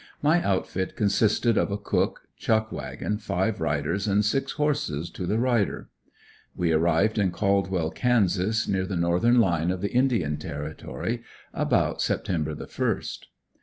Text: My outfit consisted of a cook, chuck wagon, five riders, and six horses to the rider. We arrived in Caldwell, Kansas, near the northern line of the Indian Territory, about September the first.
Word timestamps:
My 0.23 0.41
outfit 0.43 0.95
consisted 0.95 1.59
of 1.59 1.69
a 1.69 1.77
cook, 1.77 2.21
chuck 2.35 2.71
wagon, 2.71 3.19
five 3.19 3.61
riders, 3.61 4.07
and 4.07 4.25
six 4.25 4.53
horses 4.53 5.11
to 5.11 5.27
the 5.27 5.37
rider. 5.37 5.89
We 6.55 6.71
arrived 6.71 7.19
in 7.19 7.29
Caldwell, 7.29 7.91
Kansas, 7.91 8.67
near 8.67 8.87
the 8.87 8.95
northern 8.97 9.39
line 9.39 9.69
of 9.69 9.81
the 9.81 9.93
Indian 9.93 10.37
Territory, 10.37 11.21
about 11.53 12.01
September 12.01 12.55
the 12.55 12.65
first. 12.65 13.27